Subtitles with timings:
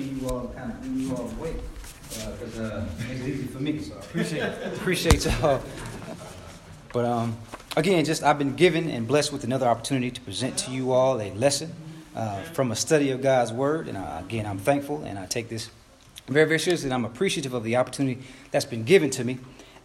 [0.00, 1.56] you all kind of you all wait
[2.08, 3.80] because uh, it makes it easy for me.
[3.80, 5.62] So I appreciate appreciate y'all.
[6.92, 7.36] But um,
[7.76, 11.20] again, just I've been given and blessed with another opportunity to present to you all
[11.20, 11.72] a lesson
[12.16, 13.88] uh, from a study of God's Word.
[13.88, 15.70] And uh, again, I'm thankful and I take this
[16.26, 16.86] very, very seriously.
[16.86, 19.38] And I'm appreciative of the opportunity that's been given to me.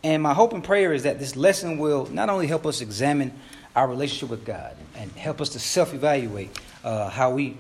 [0.04, 3.34] And my hope and prayer is that this lesson will not only help us examine
[3.76, 7.58] our relationship with God and help us to self evaluate uh, how we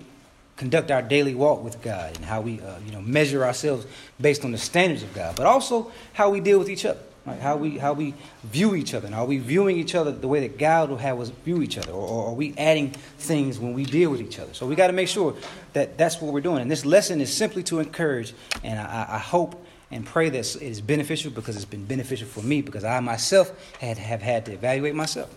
[0.57, 3.85] conduct our daily walk with God and how we uh, you know, measure ourselves
[4.19, 6.99] based on the standards of God, but also how we deal with each other.
[7.25, 7.39] Right?
[7.39, 9.07] How we how we view each other.
[9.07, 11.75] And are we viewing each other the way that God will have us view each
[11.75, 14.53] other, or, or are we adding things when we deal with each other?
[14.53, 15.35] So we got to make sure
[15.73, 16.61] that that's what we're doing.
[16.61, 20.61] And this lesson is simply to encourage, and I, I hope and pray that it
[20.61, 24.51] is beneficial because it's been beneficial for me because I myself had have had to
[24.53, 25.33] evaluate myself.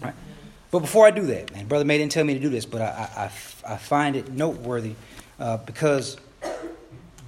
[0.00, 0.14] Right?
[0.70, 2.82] But before I do that, and Brother May didn't tell me to do this, but
[2.82, 3.28] I, I, I
[3.74, 4.94] find it noteworthy
[5.40, 6.16] uh, because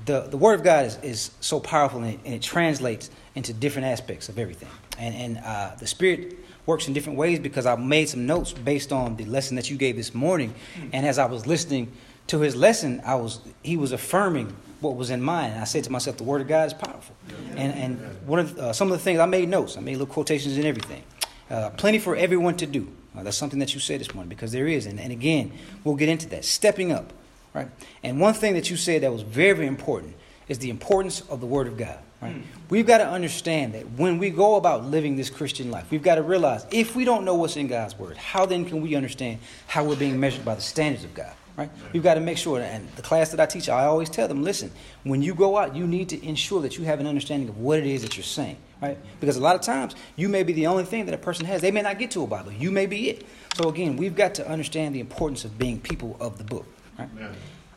[0.04, 3.52] the, the Word of God is, is so powerful and it, and it translates into
[3.52, 4.68] different aspects of everything.
[4.98, 8.92] And, and uh, the Spirit works in different ways because I made some notes based
[8.92, 10.54] on the lesson that you gave this morning.
[10.92, 11.92] And as I was listening
[12.28, 15.50] to his lesson, I was he was affirming what was in mine.
[15.52, 17.16] And I said to myself, the Word of God is powerful.
[17.56, 20.06] And, and one of uh, some of the things I made notes, I made little
[20.06, 21.02] quotations and everything.
[21.50, 22.86] Uh, plenty for everyone to do.
[23.18, 24.86] Uh, that's something that you said this morning because there is.
[24.86, 25.52] And, and again,
[25.82, 26.44] we'll get into that.
[26.44, 27.12] Stepping up.
[27.52, 27.68] Right?
[28.04, 30.14] And one thing that you said that was very, very important
[30.46, 31.98] is the importance of the Word of God.
[32.22, 32.36] Right?
[32.36, 32.42] Mm.
[32.70, 36.16] We've got to understand that when we go about living this Christian life, we've got
[36.16, 39.40] to realize if we don't know what's in God's Word, how then can we understand
[39.66, 41.32] how we're being measured by the standards of God?
[41.56, 41.70] Right?
[41.92, 44.44] We've got to make sure, and the class that I teach, I always tell them,
[44.44, 44.70] listen,
[45.02, 47.80] when you go out, you need to ensure that you have an understanding of what
[47.80, 48.98] it is that you're saying, right?
[49.20, 51.60] Because a lot of times, you may be the only thing that a person has.
[51.60, 52.52] They may not get to a Bible.
[52.52, 53.26] You may be it.
[53.56, 56.66] So again, we've got to understand the importance of being people of the book,
[56.98, 57.08] right?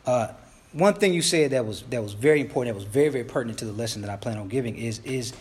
[0.06, 0.28] Uh,
[0.72, 3.58] one thing you said that was that was very important, that was very very pertinent
[3.58, 5.32] to the lesson that I plan on giving is is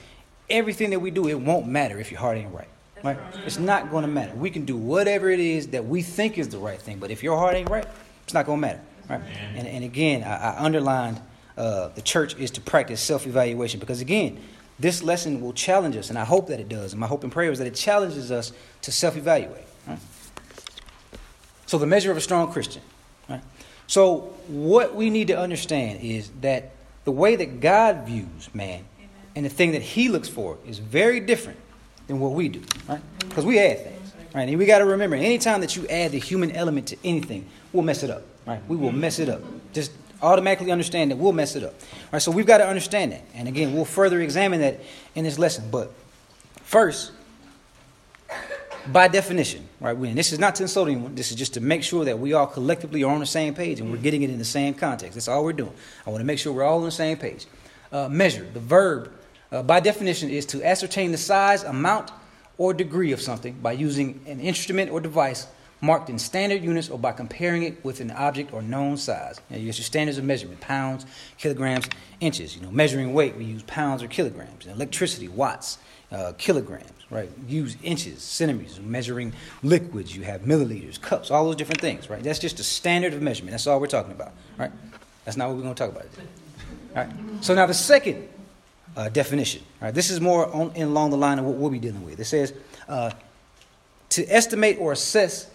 [0.50, 1.28] everything that we do.
[1.28, 2.68] It won't matter if your heart ain't right.
[3.04, 3.18] Right?
[3.46, 4.36] It's not going to matter.
[4.36, 7.24] We can do whatever it is that we think is the right thing, but if
[7.24, 7.88] your heart ain't right,
[8.24, 8.82] it's not going to matter.
[9.10, 9.22] Right?
[9.56, 11.20] And, and again, I, I underlined
[11.58, 14.40] uh, the church is to practice self evaluation because again,
[14.80, 16.94] this lesson will challenge us, and I hope that it does.
[16.94, 18.52] And my hope and prayer is that it challenges us
[18.82, 19.66] to self evaluate.
[19.88, 20.00] Right?
[21.66, 22.82] So, the measure of a strong Christian.
[23.30, 23.42] Right?
[23.88, 26.72] So, what we need to understand is that
[27.04, 28.86] the way that God views man
[29.36, 31.60] and the thing that he looks for is very different
[32.08, 33.02] than what we do, right?
[33.20, 34.48] Because we add things, right?
[34.48, 37.84] And we got to remember, anytime that you add the human element to anything, we'll
[37.84, 38.62] mess it up, right?
[38.68, 39.42] We will mess it up.
[39.74, 41.74] Just automatically understand that we'll mess it up,
[42.12, 42.22] right?
[42.22, 43.24] So we've got to understand that.
[43.34, 44.80] And again, we'll further examine that
[45.16, 45.70] in this lesson.
[45.72, 45.92] But
[46.64, 47.12] first,
[48.88, 49.96] by definition, right?
[49.96, 51.16] And this is not to insult anyone.
[51.16, 53.80] This is just to make sure that we all collectively are on the same page
[53.80, 55.16] and we're getting it in the same context.
[55.16, 55.74] That's all we're doing.
[56.06, 57.46] I want to make sure we're all on the same page.
[57.92, 59.12] Uh, measure, the verb,
[59.52, 62.12] uh, by definition, is to ascertain the size, amount,
[62.58, 65.48] or degree of something by using an instrument or device
[65.82, 69.42] marked in standard units or by comparing it with an object or known size.
[69.50, 71.06] Now, you got your standards of measurement: pounds,
[71.38, 71.88] kilograms,
[72.20, 72.56] inches.
[72.56, 74.68] You know, measuring weight, we use pounds or kilograms.
[74.68, 75.78] electricity, watts,
[76.12, 77.30] uh, kilograms right?
[77.48, 80.16] Use inches, centimeters, measuring liquids.
[80.16, 82.24] You have milliliters, cups, all those different things, right?
[82.24, 83.52] That's just a standard of measurement.
[83.52, 84.72] That's all we're talking about, right?
[85.26, 86.28] That's not what we're going to talk about today.
[86.96, 87.14] All right.
[87.42, 88.28] So now the second
[88.96, 89.94] uh, definition, right?
[89.94, 92.20] This is more on, in along the line of what we'll be dealing with.
[92.20, 92.54] It says
[92.88, 93.12] uh,
[94.10, 95.51] to estimate or assess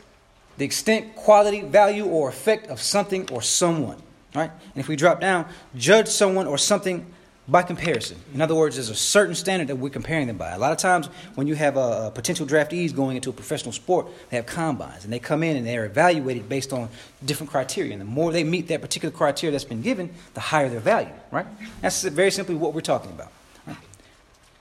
[0.59, 4.01] the extent, quality, value, or effect of something or someone,
[4.35, 4.51] right?
[4.51, 7.07] And if we drop down, judge someone or something
[7.49, 8.17] by comparison.
[8.35, 10.51] In other words, there's a certain standard that we're comparing them by.
[10.51, 11.07] A lot of times,
[11.37, 15.13] when you have a, potential draftees going into a professional sport, they have combines and
[15.13, 16.89] they come in and they're evaluated based on
[17.25, 17.93] different criteria.
[17.93, 21.13] And the more they meet that particular criteria that's been given, the higher their value,
[21.31, 21.47] right?
[21.83, 23.31] That's very simply what we're talking about.
[23.65, 23.77] Right?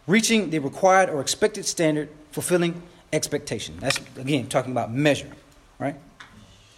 [0.06, 3.78] Reaching the required or expected standard, fulfilling expectation.
[3.80, 5.32] That's, again, talking about measure,
[5.80, 5.96] right?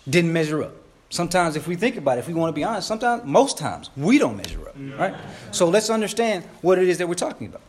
[0.09, 0.73] Didn't measure up.
[1.09, 3.89] Sometimes, if we think about it, if we want to be honest, sometimes, most times,
[3.95, 5.15] we don't measure up, right?
[5.51, 7.61] So let's understand what it is that we're talking about.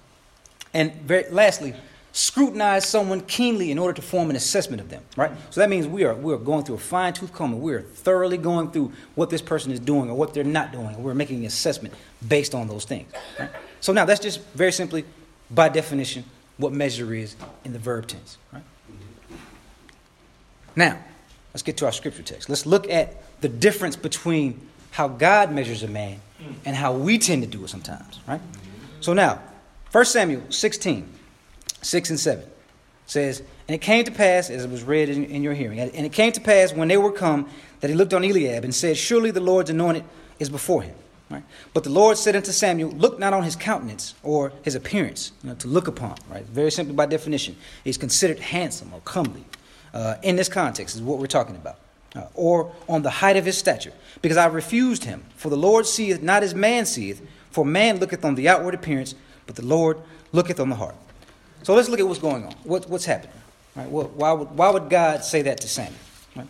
[0.75, 1.75] And very, lastly,
[2.13, 5.31] scrutinize someone keenly in order to form an assessment of them, right?
[5.51, 7.61] So that means we are we are going through a fine tooth comb.
[7.61, 10.89] We are thoroughly going through what this person is doing or what they're not doing.
[10.89, 11.95] And we're making an assessment
[12.27, 13.13] based on those things.
[13.39, 13.51] Right?
[13.81, 15.05] So now that's just very simply,
[15.51, 16.25] by definition,
[16.57, 18.37] what measure is in the verb tense.
[18.53, 18.65] Right?
[20.75, 20.99] Now,
[21.59, 22.49] let's get to our scripture text.
[22.49, 26.21] Let's look at the difference between how God measures a man
[26.65, 28.41] and how we tend to do it sometimes, right?
[29.01, 29.43] So now,
[29.91, 31.05] 1 Samuel 16,
[31.83, 32.45] 6 and 7
[33.07, 36.07] says, And it came to pass, as it was read in, in your hearing, and
[36.07, 37.49] it came to pass when they were come
[37.81, 40.05] that he looked on Eliab and said, Surely the Lord's anointed
[40.39, 40.95] is before him.
[41.29, 41.43] Right?
[41.75, 45.49] But the Lord said unto Samuel, Look not on his countenance or his appearance, you
[45.49, 46.19] know, to look upon.
[46.31, 46.45] Right?
[46.45, 49.45] Very simply by definition, he's considered handsome or comely.
[49.93, 51.79] Uh, in this context is what we're talking about.
[52.15, 53.93] Uh, or on the height of his stature,
[54.23, 55.25] because I refused him.
[55.37, 59.15] For the Lord seeth not as man seeth, for man looketh on the outward appearance,
[59.47, 59.99] but the Lord
[60.33, 60.95] looketh on the heart.
[61.63, 62.53] So let's look at what's going on.
[62.65, 63.37] What, what's happening?
[63.77, 63.91] Right?
[63.91, 66.01] Well, why, would, why would God say that to Samuel?
[66.35, 66.47] Right?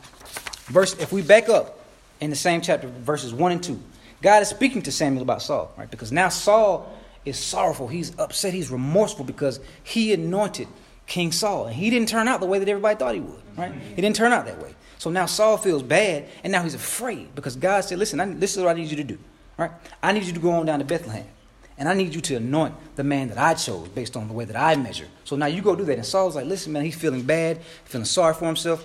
[0.67, 1.81] Verse, if we back up
[2.20, 3.81] in the same chapter, verses 1 and 2,
[4.23, 5.90] God is speaking to Samuel about Saul, right?
[5.90, 6.93] Because now Saul
[7.25, 7.88] is sorrowful.
[7.88, 8.52] He's upset.
[8.52, 10.69] He's remorseful because he anointed
[11.08, 11.66] King Saul.
[11.66, 13.72] And he didn't turn out the way that everybody thought he would, right?
[13.96, 14.75] He didn't turn out that way.
[14.99, 18.56] So now Saul feels bad, and now he's afraid because God said, Listen, I, this
[18.56, 19.19] is what I need you to do,
[19.56, 19.70] right?
[20.02, 21.25] I need you to go on down to Bethlehem,
[21.78, 24.44] and I need you to anoint the man that I chose based on the way
[24.44, 25.06] that I measure.
[25.25, 25.96] So now you go do that.
[25.96, 28.84] And Saul's like, Listen, man, he's feeling bad, feeling sorry for himself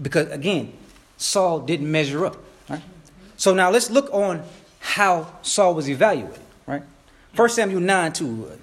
[0.00, 0.72] because, again,
[1.16, 2.36] Saul didn't measure up,
[2.68, 2.82] right?
[3.36, 4.42] So now let's look on
[4.80, 6.82] how Saul was evaluated, right?
[7.36, 8.58] 1 Samuel 9 2.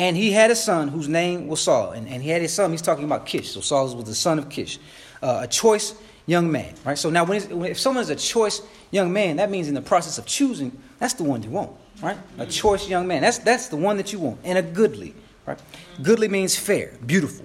[0.00, 1.90] And he had a son whose name was Saul.
[1.90, 3.50] And, and he had his son, he's talking about Kish.
[3.50, 4.78] So Saul was the son of Kish,
[5.22, 5.94] uh, a choice
[6.24, 6.96] young man, right?
[6.96, 10.16] So now, when if someone is a choice young man, that means in the process
[10.16, 12.16] of choosing, that's the one you want, right?
[12.38, 13.20] A choice young man.
[13.20, 14.40] That's, that's the one that you want.
[14.42, 15.14] And a goodly,
[15.44, 15.60] right?
[16.02, 17.44] Goodly means fair, beautiful,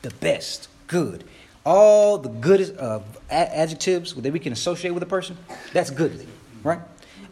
[0.00, 1.22] the best, good.
[1.66, 5.36] All the good uh, adjectives that we can associate with a person,
[5.74, 6.26] that's goodly,
[6.62, 6.80] right?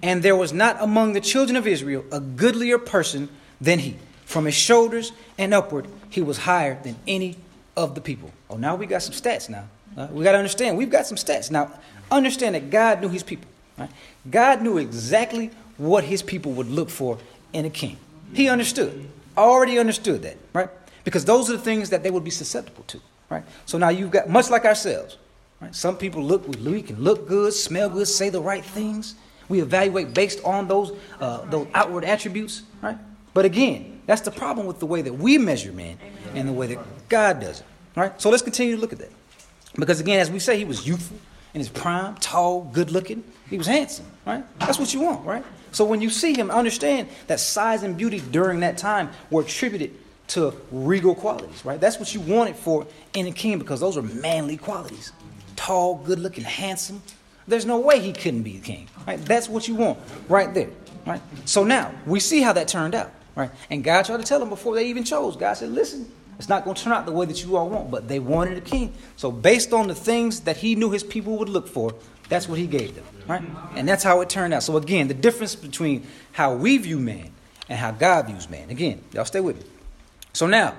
[0.02, 3.30] And there was not among the children of Israel a goodlier person
[3.62, 3.96] than he.
[4.28, 7.38] From his shoulders and upward, he was higher than any
[7.78, 8.30] of the people.
[8.50, 9.64] Oh, now we got some stats now.
[9.96, 11.50] Uh, we got to understand, we've got some stats.
[11.50, 11.72] Now,
[12.10, 13.48] understand that God knew his people.
[13.78, 13.88] Right?
[14.30, 17.16] God knew exactly what his people would look for
[17.54, 17.96] in a king.
[18.34, 20.68] He understood, already understood that, right?
[21.04, 23.00] Because those are the things that they would be susceptible to,
[23.30, 23.44] right?
[23.64, 25.16] So now you've got, much like ourselves,
[25.58, 25.74] right?
[25.74, 29.14] Some people look, we can look good, smell good, say the right things.
[29.48, 32.98] We evaluate based on those, uh, those outward attributes, right?
[33.32, 35.98] But again, that's the problem with the way that we measure man
[36.34, 37.66] and the way that God does it.
[37.94, 38.18] Right?
[38.18, 39.12] So let's continue to look at that.
[39.78, 41.18] Because again, as we say, he was youthful
[41.52, 43.22] in his prime, tall, good looking.
[43.50, 44.44] He was handsome, right?
[44.60, 45.44] That's what you want, right?
[45.72, 49.94] So when you see him, understand that size and beauty during that time were attributed
[50.28, 51.78] to regal qualities, right?
[51.78, 55.12] That's what you wanted for in a king because those are manly qualities.
[55.54, 57.02] Tall, good looking, handsome.
[57.46, 59.22] There's no way he couldn't be the king, right?
[59.22, 59.98] That's what you want
[60.30, 60.70] right there,
[61.06, 61.20] right?
[61.44, 63.12] So now we see how that turned out.
[63.38, 63.52] Right?
[63.70, 65.36] And God tried to tell them before they even chose.
[65.36, 67.88] God said, listen, it's not going to turn out the way that you all want,
[67.88, 68.92] but they wanted a king.
[69.16, 71.94] So based on the things that he knew his people would look for,
[72.28, 73.04] that's what he gave them.
[73.28, 73.44] Right?
[73.76, 74.64] And that's how it turned out.
[74.64, 77.30] So again, the difference between how we view man
[77.68, 78.70] and how God views man.
[78.70, 79.70] Again, y'all stay with me.
[80.32, 80.74] So now,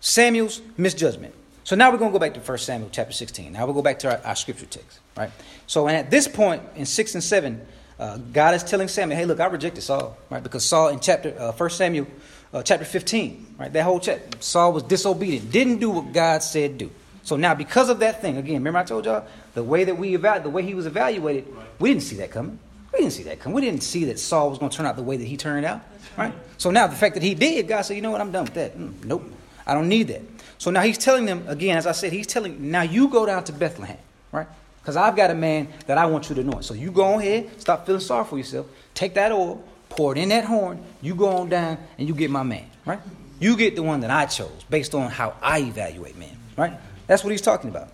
[0.00, 1.34] Samuel's misjudgment.
[1.64, 3.50] So now we're going to go back to 1 Samuel chapter 16.
[3.50, 5.00] Now we'll go back to our, our scripture text.
[5.16, 5.30] Right?
[5.66, 7.66] So and at this point in 6 and 7,
[7.98, 10.42] uh, God is telling Samuel, hey, look, I rejected Saul, right?
[10.42, 12.06] Because Saul in chapter uh, 1 Samuel
[12.52, 13.72] uh, chapter 15, right?
[13.72, 16.90] That whole chapter, Saul was disobedient, didn't do what God said do.
[17.22, 20.14] So now, because of that thing, again, remember I told y'all the way that we
[20.14, 21.46] evaluate, the way he was evaluated,
[21.78, 22.58] we didn't see that coming.
[22.92, 23.54] We didn't see that coming.
[23.56, 25.66] We didn't see that Saul was going to turn out the way that he turned
[25.66, 25.80] out,
[26.16, 26.32] right?
[26.56, 28.54] So now, the fact that he did, God said, you know what, I'm done with
[28.54, 28.78] that.
[28.78, 29.24] Mm, nope,
[29.66, 30.22] I don't need that.
[30.58, 33.44] So now he's telling them again, as I said, he's telling now you go down
[33.44, 33.98] to Bethlehem,
[34.32, 34.46] right?
[34.86, 36.64] Because I've got a man that I want you to anoint.
[36.64, 40.18] So you go on ahead, stop feeling sorry for yourself, take that oil, pour it
[40.18, 43.00] in that horn, you go on down, and you get my man, right?
[43.40, 46.74] You get the one that I chose based on how I evaluate men, right?
[47.08, 47.88] That's what he's talking about.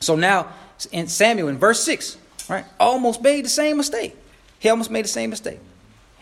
[0.00, 0.48] So now,
[0.90, 2.16] in Samuel, in verse 6,
[2.48, 4.16] right, almost made the same mistake.
[4.58, 5.60] He almost made the same mistake.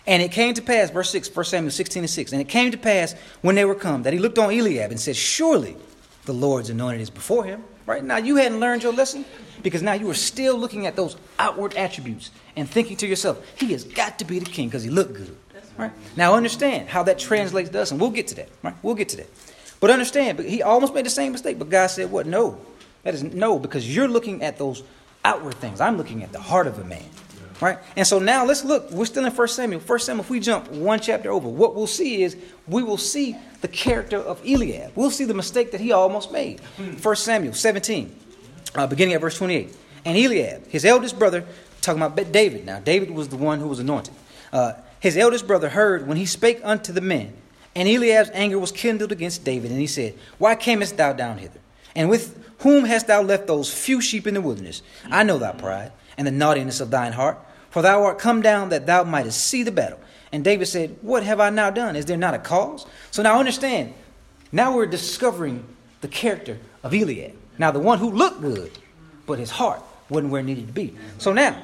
[0.09, 2.73] And it came to pass, verse 6, 1 Samuel 16 and 6, and it came
[2.73, 5.77] to pass when they were come that he looked on Eliab and said, Surely
[6.25, 7.63] the Lord's anointed is before him.
[7.87, 9.25] Right now, you hadn't learned your lesson
[9.63, 13.73] because now you are still looking at those outward attributes and thinking to yourself, he
[13.73, 15.37] has got to be the king because he looked good.
[15.77, 15.93] Right?
[16.17, 18.49] Now understand how that translates to us, and we'll get to that.
[18.63, 18.75] Right?
[18.83, 19.31] We'll get to that.
[19.81, 22.27] But understand, he almost made the same mistake, but God said, What?
[22.27, 22.59] No.
[23.03, 24.83] That is no, because you're looking at those
[25.25, 25.81] outward things.
[25.81, 27.05] I'm looking at the heart of a man.
[27.63, 27.79] Right?
[27.97, 28.91] And so now let's look.
[28.91, 29.81] We're still in 1 Samuel.
[29.81, 32.37] 1 Samuel, if we jump one chapter over, what we'll see is
[32.67, 34.93] we will see the character of Eliab.
[34.95, 36.61] We'll see the mistake that he almost made.
[36.77, 36.93] Hmm.
[36.93, 38.17] 1 Samuel 17
[38.75, 39.75] uh, beginning at verse 28.
[40.05, 41.45] And Eliab, his eldest brother,
[41.81, 44.15] talking about David now, David was the one who was anointed.
[44.53, 47.33] Uh, his eldest brother heard when he spake unto the men,
[47.75, 51.61] and Eliab's anger was kindled against David, and he said, Why camest thou down hither?
[51.95, 54.83] And with whom hast thou left those few sheep in the wilderness?
[55.11, 57.39] I know thy pride, and the naughtiness of thine heart,
[57.71, 59.99] for thou art come down that thou mightest see the battle.
[60.33, 61.97] And David said, What have I now done?
[61.97, 62.87] Is there not a cause?
[63.11, 63.95] So now understand,
[64.53, 65.65] now we're discovering
[66.01, 67.35] the character of Eliab.
[67.61, 68.73] Now, the one who looked good,
[69.27, 70.97] but his heart wasn't where it needed to be.
[71.19, 71.61] So now,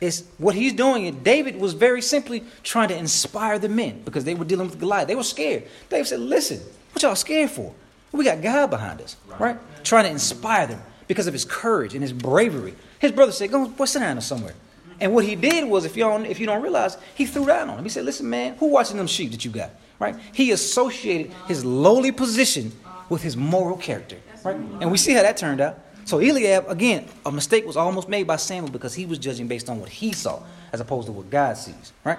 [0.00, 1.06] it's what he's doing.
[1.06, 4.80] And David was very simply trying to inspire the men because they were dealing with
[4.80, 5.06] Goliath.
[5.06, 5.64] They were scared.
[5.90, 6.58] David said, Listen,
[6.92, 7.74] what y'all scared for?
[8.12, 9.58] We got God behind us, right?
[9.84, 12.74] Trying to inspire them because of his courage and his bravery.
[12.98, 14.54] His brother said, Go, boy, sit down somewhere.
[15.00, 17.68] And what he did was, if you don't, if you don't realize, he threw down
[17.68, 17.84] on him.
[17.84, 19.68] He said, Listen, man, who watching them sheep that you got?
[19.98, 20.16] Right?
[20.32, 22.72] He associated his lowly position
[23.08, 24.18] with his moral character.
[24.44, 24.56] Right?
[24.56, 25.78] And we see how that turned out.
[26.04, 29.70] So Eliab, again, a mistake was almost made by Samuel because he was judging based
[29.70, 30.42] on what he saw
[30.72, 31.92] as opposed to what God sees.
[32.04, 32.18] Right?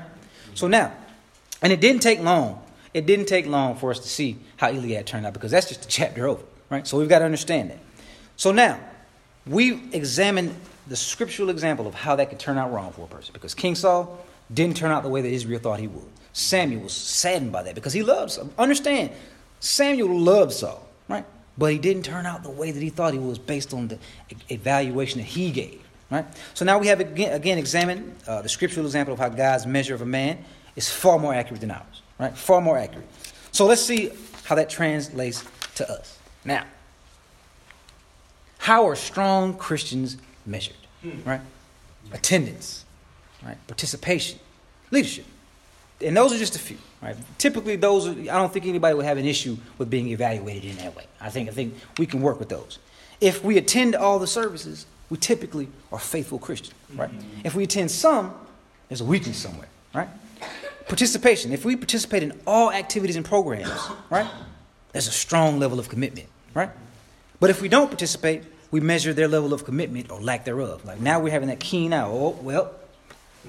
[0.55, 0.93] So now,
[1.61, 2.61] and it didn't take long.
[2.93, 5.85] It didn't take long for us to see how Eliab turned out because that's just
[5.85, 6.43] a chapter over.
[6.69, 6.87] Right?
[6.87, 7.79] So we've got to understand that.
[8.37, 8.79] So now,
[9.45, 10.55] we examine
[10.87, 13.75] the scriptural example of how that could turn out wrong for a person because King
[13.75, 16.05] Saul didn't turn out the way that Israel thought he would.
[16.33, 18.39] Samuel was saddened by that because he loves.
[18.57, 19.11] Understand,
[19.65, 21.25] Samuel loved Saul, right?
[21.57, 23.97] But he didn't turn out the way that he thought he was based on the
[24.49, 25.81] evaluation that he gave,
[26.11, 26.23] right?
[26.53, 29.95] So now we have again, again examined uh, the scriptural example of how God's measure
[29.95, 30.37] of a man
[30.75, 32.37] is far more accurate than ours, right?
[32.37, 33.07] Far more accurate.
[33.51, 34.11] So let's see
[34.43, 35.43] how that translates
[35.75, 36.19] to us.
[36.43, 36.63] Now,
[38.59, 40.75] how are strong Christians measured,
[41.25, 41.41] right?
[42.13, 42.85] Attendance,
[43.43, 43.57] right?
[43.65, 44.39] Participation,
[44.91, 45.25] leadership.
[46.01, 46.77] And those are just a few.
[47.01, 47.15] Right?
[47.37, 50.77] Typically, those are, I don't think anybody would have an issue with being evaluated in
[50.77, 51.05] that way.
[51.21, 52.79] I think I think we can work with those.
[53.21, 57.09] If we attend all the services, we typically are faithful Christians, right?
[57.09, 57.41] Mm-hmm.
[57.45, 58.33] If we attend some,
[58.89, 60.09] there's a weakness somewhere, right?
[60.87, 61.51] Participation.
[61.51, 63.69] If we participate in all activities and programs,
[64.09, 64.27] right?
[64.91, 66.69] There's a strong level of commitment, right?
[67.39, 70.85] But if we don't participate, we measure their level of commitment or lack thereof.
[70.85, 72.03] Like now we're having that keen eye.
[72.03, 72.71] Oh, well.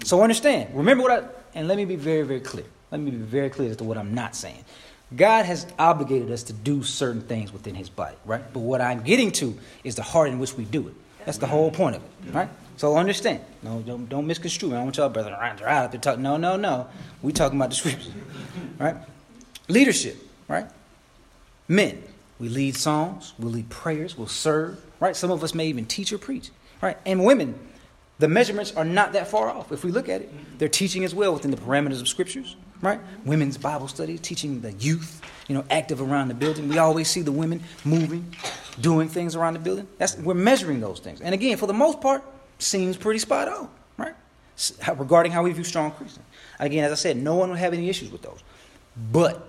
[0.04, 0.74] So understand.
[0.74, 1.24] Remember what I
[1.56, 2.66] and let me be very, very clear.
[2.92, 4.64] Let me be very clear as to what I'm not saying.
[5.16, 8.42] God has obligated us to do certain things within his body, right?
[8.52, 10.94] But what I'm getting to is the heart in which we do it.
[11.24, 12.48] That's the whole point of it, right?
[12.76, 13.40] So understand.
[13.62, 14.70] No, don't, don't misconstrue.
[14.70, 16.22] I don't want y'all brother right up there talking.
[16.22, 16.88] No, no, no.
[17.22, 18.10] We talking about the scriptures,
[18.78, 18.96] right?
[19.68, 20.16] Leadership,
[20.48, 20.66] right?
[21.68, 22.02] Men,
[22.38, 25.16] we lead songs, we lead prayers, we'll serve, right?
[25.16, 26.50] Some of us may even teach or preach,
[26.82, 26.98] right?
[27.06, 27.58] And women,
[28.18, 29.72] the measurements are not that far off.
[29.72, 32.98] If we look at it, they're teaching as well within the parameters of scriptures, right?
[33.24, 36.68] Women's Bible study, teaching the youth, you know, active around the building.
[36.68, 38.34] We always see the women moving,
[38.80, 39.86] doing things around the building.
[39.98, 41.20] That's we're measuring those things.
[41.20, 42.22] And again, for the most part,
[42.58, 43.68] seems pretty spot on,
[43.98, 44.14] right?
[44.96, 46.24] Regarding how we view strong Christians.
[46.58, 48.42] Again, as I said, no one will have any issues with those.
[49.12, 49.46] But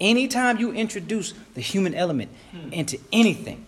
[0.00, 2.30] anytime you introduce the human element
[2.70, 3.66] into anything,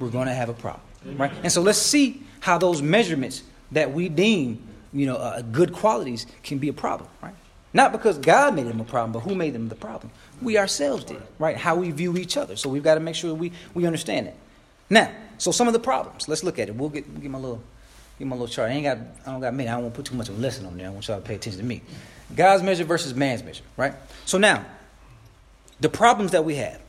[0.00, 0.82] we're going to have a problem,
[1.16, 1.30] right?
[1.44, 6.26] And so let's see how those measurements that we deem, you know, uh, good qualities
[6.42, 7.34] can be a problem, right?
[7.72, 10.10] Not because God made them a problem, but who made them the problem?
[10.40, 11.56] We ourselves did, right?
[11.56, 12.56] How we view each other.
[12.56, 14.36] So we've got to make sure we, we understand that.
[14.88, 16.28] Now, so some of the problems.
[16.28, 16.74] Let's look at it.
[16.74, 17.62] We'll get we'll get my little
[18.18, 18.70] get my little chart.
[18.70, 19.68] I ain't got I don't got many.
[19.68, 20.86] I don't want to put too much of a lesson on there.
[20.86, 21.82] I want y'all to pay attention to me.
[22.34, 23.94] God's measure versus man's measure, right?
[24.24, 24.64] So now,
[25.80, 26.80] the problems that we have.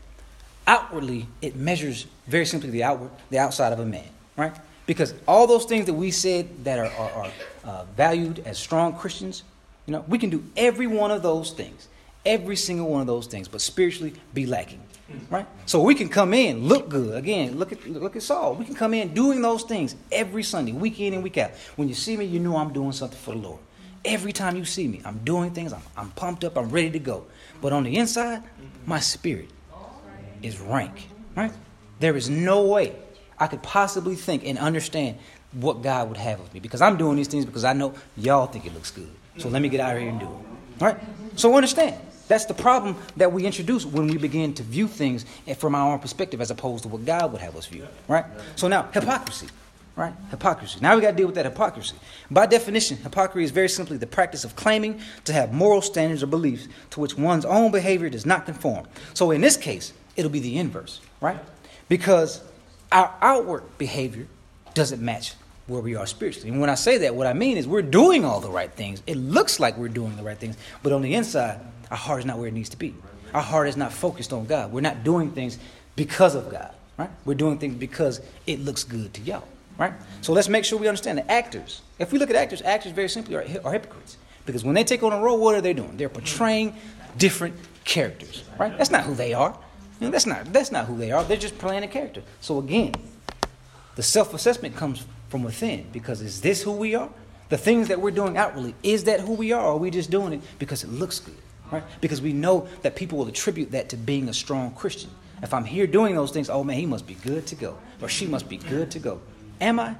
[0.69, 4.03] Outwardly, it measures very simply the outward, the outside of a man,
[4.36, 4.53] right?
[4.88, 7.32] Because all those things that we said that are, are, are
[7.65, 9.44] uh, valued as strong Christians,
[9.86, 11.89] you know, we can do every one of those things,
[12.25, 14.82] every single one of those things, but spiritually be lacking,
[15.29, 15.46] right?
[15.65, 17.15] So we can come in, look good.
[17.15, 18.56] Again, look at look at Saul.
[18.56, 21.51] We can come in doing those things every Sunday, week in and week out.
[21.75, 23.60] When you see me, you know I'm doing something for the Lord.
[24.06, 25.74] Every time you see me, I'm doing things.
[25.74, 26.58] I'm, I'm pumped up.
[26.58, 27.25] I'm ready to go.
[27.62, 28.41] But on the inside,
[28.86, 29.50] my spirit
[30.41, 31.51] is rank, right?
[32.00, 32.96] There is no way
[33.39, 35.17] I could possibly think and understand
[35.53, 36.60] what God would have of me.
[36.60, 39.10] Because I'm doing these things because I know y'all think it looks good.
[39.38, 40.82] So let me get out here and do it.
[40.82, 40.98] All right?
[41.36, 41.96] So understand.
[42.27, 45.25] That's the problem that we introduce when we begin to view things
[45.58, 47.88] from our own perspective as opposed to what God would have us view.
[48.08, 48.25] Right?
[48.56, 49.48] So now, hypocrisy.
[49.96, 50.13] Right?
[50.29, 50.79] Hypocrisy.
[50.82, 51.96] Now we got to deal with that hypocrisy.
[52.29, 56.27] By definition, hypocrisy is very simply the practice of claiming to have moral standards or
[56.27, 58.86] beliefs to which one's own behavior does not conform.
[59.13, 61.39] So in this case, it'll be the inverse, right?
[61.89, 62.44] Because
[62.91, 64.27] our outward behavior
[64.74, 65.34] doesn't match
[65.67, 66.50] where we are spiritually.
[66.50, 69.03] And when I say that, what I mean is we're doing all the right things.
[69.06, 71.60] It looks like we're doing the right things, but on the inside,
[71.91, 72.96] our heart is not where it needs to be.
[73.34, 74.72] Our heart is not focused on God.
[74.72, 75.58] We're not doing things
[75.96, 77.10] because of God, right?
[77.25, 79.94] We're doing things because it looks good to y'all, right?
[80.22, 81.82] So let's make sure we understand the actors.
[82.00, 84.17] If we look at actors, actors very simply are, are hypocrites.
[84.46, 85.98] Because when they take on a role, what are they doing?
[85.98, 86.75] They're portraying
[87.17, 88.77] different characters, right?
[88.77, 89.58] That's not who they are.
[90.00, 91.24] Know, that's not that's not who they are.
[91.24, 92.22] They're just playing a character.
[92.42, 92.94] So again,
[93.96, 97.10] the self-assessment comes from within because is this who we are?
[97.50, 99.63] The things that we're doing outwardly, is that who we are?
[99.63, 101.38] Or are we just doing it because it looks good?
[101.72, 101.84] Right?
[102.01, 105.10] Because we know that people will attribute that to being a strong Christian.
[105.42, 107.77] If I'm here doing those things, oh man, he must be good to go.
[108.01, 109.22] Or she must be good to go.
[109.62, 109.96] Am I?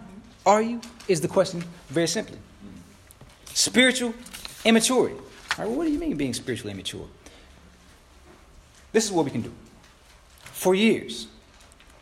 [0.46, 0.82] Are you?
[1.08, 2.38] Is the question very simply.
[3.54, 4.13] Spiritual
[4.63, 5.16] immaturity.
[5.16, 5.24] All
[5.58, 7.08] right, well, what do you mean being spiritually immature?
[8.92, 9.51] This is what we can do.
[10.58, 11.28] For years,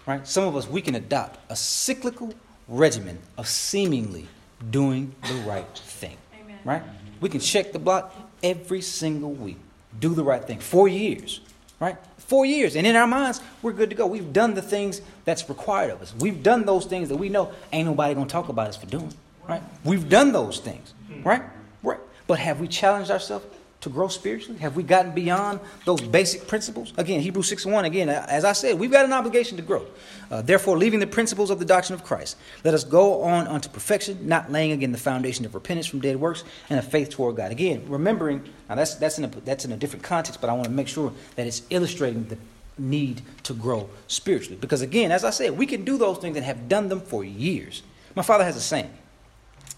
[0.08, 2.34] right, some of us, we can adopt a cyclical
[2.70, 4.28] regimen of seemingly
[4.72, 6.16] doing the right thing.
[6.42, 6.58] Amen.
[6.64, 6.82] Right?
[7.20, 9.58] We can check the block every single week.
[10.00, 10.62] Do the right thing.
[10.62, 11.42] Four years.
[11.82, 11.98] Right?
[12.18, 12.78] Four years.
[12.78, 14.06] And in our minds, we're good to go.
[14.06, 16.16] We've done the things that's required of us.
[16.18, 19.14] We've done those things that we know ain't nobody gonna talk about us for doing.
[19.50, 19.62] Right?
[19.84, 20.94] We've done those things.
[21.26, 21.44] Right?
[21.84, 22.00] Right.
[22.26, 23.46] But have we challenged ourselves
[23.86, 24.58] to grow spiritually?
[24.60, 26.92] Have we gotten beyond those basic principles?
[26.98, 29.86] Again, Hebrews 6 1, again, as I said, we've got an obligation to grow.
[30.32, 33.70] Uh, Therefore, leaving the principles of the doctrine of Christ, let us go on unto
[33.70, 37.36] perfection, not laying again the foundation of repentance from dead works and of faith toward
[37.36, 37.52] God.
[37.52, 40.66] Again, remembering, now that's, that's, in a, that's in a different context, but I want
[40.66, 42.38] to make sure that it's illustrating the
[42.80, 44.58] need to grow spiritually.
[44.60, 47.24] Because again, as I said, we can do those things and have done them for
[47.24, 47.84] years.
[48.16, 48.92] My father has a saying,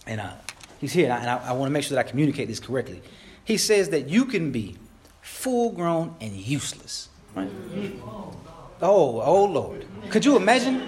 [0.05, 0.31] and uh,
[0.79, 3.01] he's here, and I, I, I want to make sure that I communicate this correctly
[3.47, 4.75] he says that you can be
[5.21, 7.07] full grown and useless.
[7.33, 7.49] Right?
[8.03, 9.85] Oh, oh Lord.
[10.09, 10.85] Could you imagine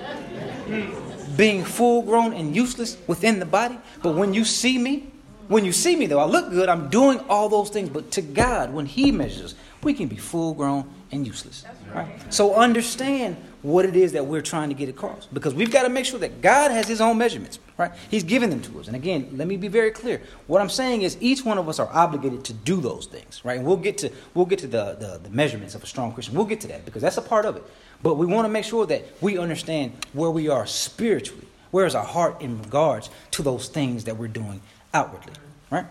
[1.37, 3.79] being full grown and useless within the body?
[4.03, 5.09] But when you see me,
[5.47, 8.21] when you see me though, I look good, I'm doing all those things, but to
[8.21, 11.63] God, when He measures, we can be full grown and useless.
[11.95, 12.09] Right?
[12.29, 15.27] So understand what it is that we're trying to get across.
[15.27, 17.91] Because we've got to make sure that God has his own measurements, right?
[18.11, 18.87] He's given them to us.
[18.87, 20.21] And again, let me be very clear.
[20.47, 23.57] What I'm saying is each one of us are obligated to do those things, right?
[23.57, 26.35] And we'll get to we'll get to the, the, the measurements of a strong Christian.
[26.35, 27.63] We'll get to that because that's a part of it.
[28.03, 31.47] But we want to make sure that we understand where we are spiritually.
[31.71, 34.61] Where is our heart in regards to those things that we're doing
[34.93, 35.33] outwardly,
[35.71, 35.85] right?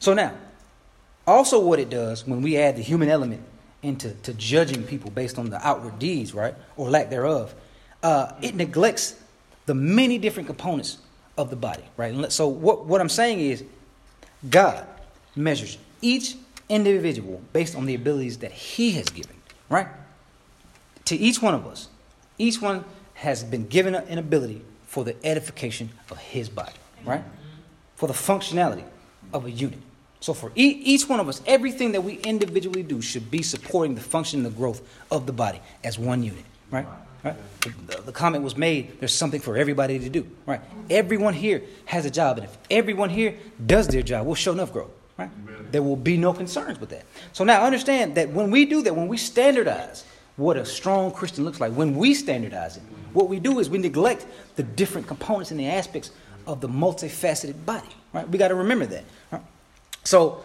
[0.00, 0.34] So now,
[1.26, 3.42] also what it does when we add the human element
[3.82, 7.54] into to judging people based on the outward deeds, right, or lack thereof,
[8.02, 9.14] uh, it neglects
[9.66, 10.98] the many different components
[11.36, 12.30] of the body, right?
[12.32, 13.64] So what, what I'm saying is,
[14.48, 14.86] God
[15.34, 16.36] measures each
[16.68, 19.36] individual based on the abilities that He has given,
[19.68, 19.88] right?
[21.06, 21.88] To each one of us,
[22.38, 26.72] each one has been given an ability for the edification of His body,
[27.04, 27.22] right?
[27.96, 28.84] For the functionality
[29.32, 29.78] of a unit.
[30.20, 34.00] So for each one of us, everything that we individually do should be supporting the
[34.00, 36.86] function and the growth of the body as one unit, right?
[37.24, 37.36] Right?
[37.60, 40.60] The, the, comment was made, there's something for everybody to do, right?
[40.90, 44.72] Everyone here has a job, and if everyone here does their job, we'll show enough
[44.72, 45.30] growth, right?
[45.72, 47.04] There will be no concerns with that.
[47.32, 50.04] So now understand that when we do that, when we standardize
[50.36, 52.82] what a strong Christian looks like, when we standardize it,
[53.14, 56.10] what we do is we neglect the different components and the aspects
[56.46, 58.28] of the multifaceted body, right?
[58.28, 59.04] We got to remember that.
[59.30, 59.42] Right?
[60.02, 60.44] So,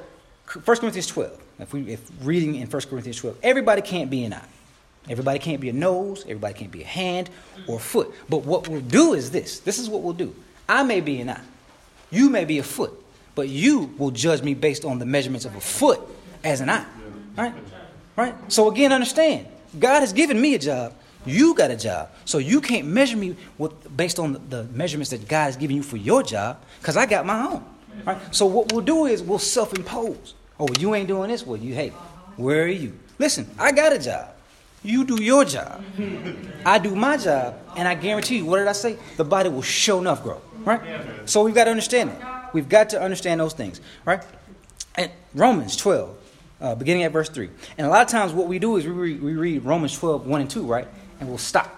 [0.64, 4.34] 1 Corinthians 12, if we if reading in 1 Corinthians 12, everybody can't be an
[4.34, 4.48] eye.
[5.10, 7.30] Everybody can't be a nose, everybody can't be a hand
[7.68, 8.14] or a foot.
[8.30, 9.60] But what we'll do is this.
[9.60, 10.34] This is what we'll do.
[10.68, 11.42] I may be an eye.
[12.12, 12.94] You may be a foot.
[13.36, 16.00] But you will judge me based on the measurements of a foot
[16.44, 16.86] as an eye.
[17.36, 17.54] Right?
[18.16, 18.36] Right?
[18.52, 19.48] So again, understand.
[19.80, 20.94] God has given me a job.
[21.26, 22.10] You got a job.
[22.26, 25.84] So you can't measure me with, based on the, measurements that God has given you
[25.84, 27.66] for your job, because I got my own.
[28.06, 28.36] Right?
[28.36, 30.34] So what we'll do is we'll self-impose.
[30.60, 31.46] Oh, you ain't doing this.
[31.46, 31.90] Well, you hey,
[32.36, 32.98] where are you?
[33.18, 34.30] Listen, I got a job.
[34.84, 35.84] You do your job.
[36.66, 38.98] I do my job, and I guarantee you, what did I say?
[39.18, 40.42] The body will show enough grow.
[40.60, 40.82] Right?
[41.26, 42.18] So we've got to understand it.
[42.54, 43.82] We've got to understand those things.
[44.06, 44.24] Right?
[44.96, 46.18] And Romans 12,
[46.62, 47.50] uh, beginning at verse 3.
[47.78, 50.26] And a lot of times what we do is we read, we read Romans 12,
[50.26, 50.88] 1 and 2, right?
[51.20, 51.76] And we'll stop.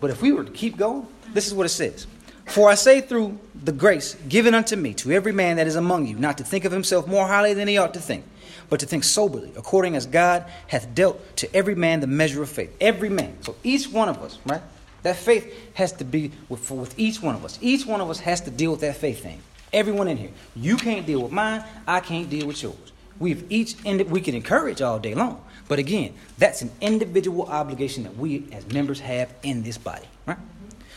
[0.00, 2.06] But if we were to keep going, this is what it says.
[2.50, 6.06] For I say through the grace given unto me to every man that is among
[6.06, 8.24] you, not to think of himself more highly than he ought to think,
[8.68, 12.48] but to think soberly, according as God hath dealt to every man the measure of
[12.48, 12.76] faith.
[12.80, 13.40] Every man.
[13.42, 14.62] So each one of us, right?
[15.02, 17.56] That faith has to be with, with each one of us.
[17.62, 19.40] Each one of us has to deal with that faith thing.
[19.72, 20.32] Everyone in here.
[20.56, 21.62] You can't deal with mine.
[21.86, 22.92] I can't deal with yours.
[23.20, 25.44] We've each ended, we can encourage all day long.
[25.68, 30.06] But again, that's an individual obligation that we as members have in this body.
[30.26, 30.38] Right?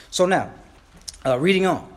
[0.09, 0.51] So now,
[1.25, 1.89] uh, reading on.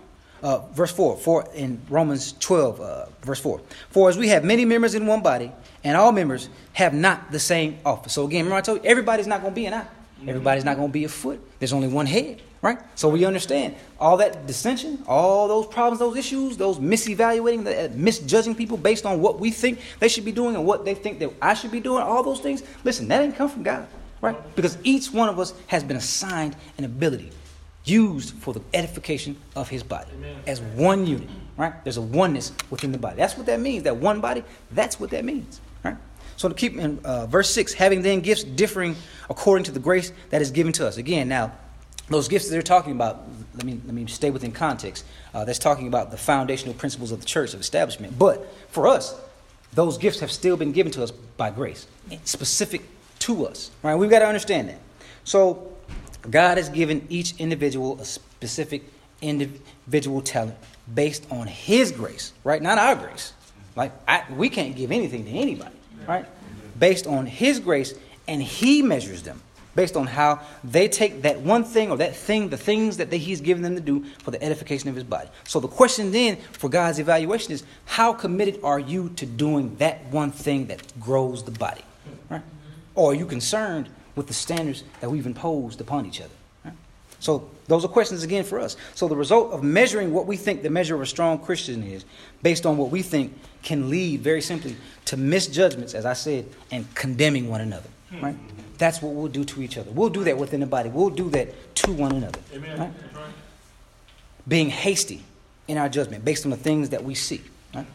[0.43, 3.61] Uh, verse 4, for in Romans 12, uh, verse 4.
[3.91, 5.51] For as we have many members in one body,
[5.83, 8.13] and all members have not the same office.
[8.13, 9.87] So again, remember I told you, everybody's not going to be an eye.
[10.27, 11.41] Everybody's not going to be a foot.
[11.59, 12.79] There's only one head, right?
[12.95, 17.89] So we understand all that dissension, all those problems, those issues, those misevaluating, the, uh,
[17.95, 21.19] misjudging people based on what we think they should be doing and what they think
[21.21, 22.63] that I should be doing, all those things.
[22.83, 23.87] Listen, that didn't come from God,
[24.21, 24.37] right?
[24.57, 27.31] Because each one of us has been assigned an ability
[27.87, 30.37] used for the edification of his body Amen.
[30.47, 31.73] as one unit, right?
[31.85, 33.17] There's a oneness within the body.
[33.17, 33.85] That's what that means.
[33.85, 35.97] That one body, that's what that means, right?
[36.37, 38.97] So to keep in uh, verse 6, having then gifts differing
[39.31, 40.97] according to the grace that is given to us.
[40.97, 41.53] Again, now,
[42.09, 45.05] those gifts that they're talking about, let me, let me stay within context.
[45.35, 48.17] Uh, that's talking about the foundational principles of the church, of establishment.
[48.19, 49.19] But for us,
[49.73, 51.87] those gifts have still been given to us by grace,
[52.25, 52.83] specific
[53.21, 53.71] to us.
[53.83, 53.97] Right?
[53.97, 54.79] We've got to understand that.
[55.25, 55.76] So,
[56.31, 58.83] God has given each individual a specific
[59.21, 60.57] individual talent
[60.93, 62.61] based on His grace, right?
[62.61, 63.33] Not our grace.
[63.75, 66.27] Like I, we can't give anything to anybody, right?
[66.79, 67.95] Based on His grace,
[68.29, 69.41] and He measures them
[69.75, 73.41] based on how they take that one thing or that thing, the things that He's
[73.41, 75.29] given them to do for the edification of His body.
[75.45, 80.07] So the question then for God's evaluation is, how committed are you to doing that
[80.07, 81.83] one thing that grows the body,
[82.31, 82.43] right?
[82.95, 86.33] Or are you concerned with the standards that we've imposed upon each other?
[87.19, 88.77] So those are questions again for us.
[88.95, 92.05] So the result of measuring what we think the measure of a strong Christian is,
[92.43, 94.77] based on what we think, can lead very simply
[95.07, 97.89] to misjudgments, as I said, and condemning one another.
[98.11, 98.25] Hmm.
[98.25, 98.37] Right?
[98.79, 99.91] That's what we'll do to each other.
[99.91, 100.91] We'll do that within the body.
[100.91, 102.41] We'll do that to one another.
[102.55, 102.79] Amen.
[102.79, 102.93] Right?
[104.47, 105.25] Being hasty
[105.67, 107.41] in our judgment based on the things that we see.
[107.75, 107.87] Right?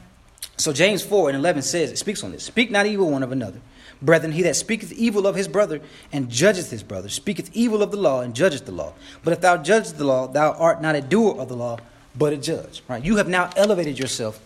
[0.58, 2.44] So James 4 and 11 says, it speaks on this.
[2.44, 3.60] Speak not evil one of another.
[4.02, 5.80] Brethren, he that speaketh evil of his brother
[6.12, 8.94] and judgeth his brother speaketh evil of the law and judgeth the law.
[9.24, 11.78] But if thou judgest the law, thou art not a doer of the law,
[12.18, 12.82] but a judge.
[12.88, 13.04] Right?
[13.04, 14.40] You have now elevated yourself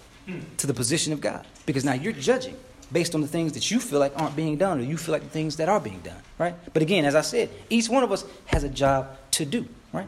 [0.57, 2.57] to the position of God because now you're judging
[2.91, 5.23] based on the things that you feel like aren't being done or you feel like
[5.23, 6.21] the things that are being done.
[6.37, 6.55] Right?
[6.73, 9.65] But again, as I said, each one of us has a job to do.
[9.93, 10.07] Right?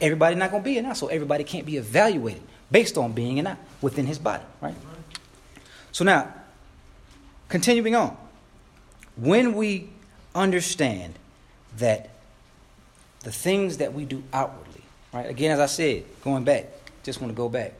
[0.00, 3.56] Everybody's not going to be an so everybody can't be evaluated based on being an
[3.80, 4.44] within his body.
[4.60, 4.74] Right?
[5.92, 6.32] So now,
[7.48, 8.16] continuing on
[9.20, 9.88] when we
[10.34, 11.14] understand
[11.78, 12.10] that
[13.20, 15.28] the things that we do outwardly, right?
[15.28, 16.66] Again, as I said, going back,
[17.02, 17.74] just want to go back.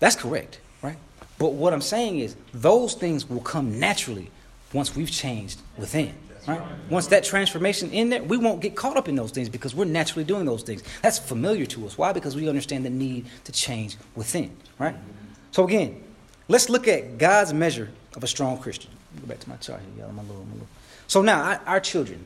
[0.00, 0.96] That's correct, right?
[1.38, 4.30] But what I'm saying is those things will come naturally
[4.72, 6.14] once we've changed within.
[6.48, 6.60] Right?
[6.90, 9.84] Once that transformation in there, we won't get caught up in those things because we're
[9.84, 10.82] naturally doing those things.
[11.00, 11.96] That's familiar to us.
[11.96, 12.12] Why?
[12.12, 14.56] Because we understand the need to change within.
[14.76, 14.96] Right?
[15.52, 16.02] So again,
[16.48, 20.04] let's look at God's measure of a strong Christian go back to my chart here,
[20.04, 20.12] y'all.
[20.12, 20.68] My little, my little.
[21.06, 22.24] So now I, our children,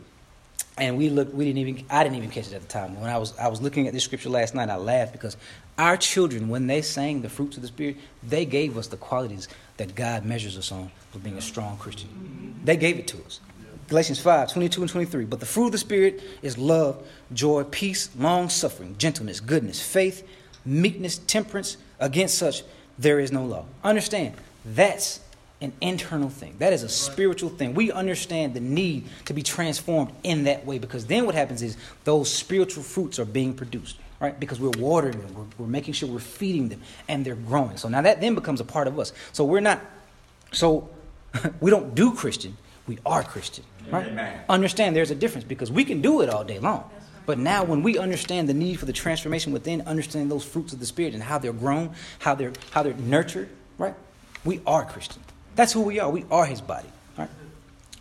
[0.78, 1.32] and we look.
[1.32, 1.86] We didn't even.
[1.90, 3.00] I didn't even catch it at the time.
[3.00, 5.36] When I was I was looking at this scripture last night, I laughed because
[5.78, 9.48] our children, when they sang the fruits of the spirit, they gave us the qualities
[9.76, 12.60] that God measures us on for being a strong Christian.
[12.64, 13.40] They gave it to us.
[13.88, 15.24] Galatians 5, 22 and 23.
[15.26, 20.26] But the fruit of the Spirit is love, joy, peace, long suffering, gentleness, goodness, faith,
[20.64, 21.76] meekness, temperance.
[22.00, 22.62] Against such
[22.98, 23.66] there is no law.
[23.84, 25.20] Understand, that's
[25.60, 26.56] an internal thing.
[26.58, 27.74] That is a spiritual thing.
[27.74, 31.76] We understand the need to be transformed in that way because then what happens is
[32.04, 34.38] those spiritual fruits are being produced, right?
[34.38, 37.78] Because we're watering them, we're, we're making sure we're feeding them, and they're growing.
[37.78, 39.12] So now that then becomes a part of us.
[39.32, 39.80] So we're not,
[40.52, 40.90] so
[41.60, 44.06] we don't do Christian, we are Christian, right?
[44.06, 44.40] Amen.
[44.48, 46.90] Understand there's a difference because we can do it all day long.
[47.24, 50.78] But now, when we understand the need for the transformation within, understanding those fruits of
[50.78, 53.94] the Spirit and how they're grown, how they're, how they're nurtured, right?
[54.44, 55.22] We are Christian.
[55.56, 56.10] That's who we are.
[56.10, 56.88] We are his body.
[57.18, 57.30] Right?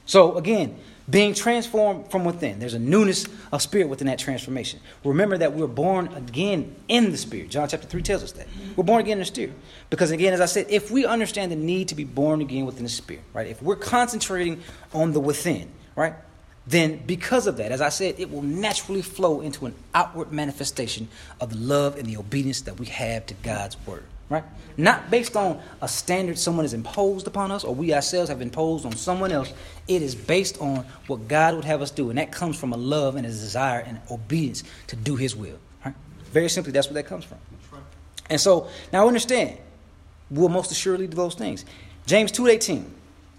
[0.05, 0.77] So again,
[1.09, 2.59] being transformed from within.
[2.59, 4.79] There's a newness of spirit within that transformation.
[5.03, 7.49] Remember that we're born again in the spirit.
[7.49, 8.47] John chapter 3 tells us that.
[8.75, 9.53] We're born again in the spirit.
[9.89, 12.83] Because again, as I said, if we understand the need to be born again within
[12.83, 13.47] the spirit, right?
[13.47, 14.61] If we're concentrating
[14.93, 16.15] on the within, right?
[16.65, 21.07] Then because of that, as I said, it will naturally flow into an outward manifestation
[21.39, 24.43] of the love and the obedience that we have to God's word right?
[24.77, 28.85] Not based on a standard someone has imposed upon us or we ourselves have imposed
[28.85, 29.53] on someone else.
[29.87, 32.77] It is based on what God would have us do, and that comes from a
[32.77, 35.57] love and a desire and obedience to do His will.
[35.85, 35.95] Right?
[36.31, 37.37] Very simply, that's where that comes from.
[38.29, 39.57] And so now understand,
[40.31, 41.63] we'll most assuredly do those things.
[42.07, 42.91] James two eighteen.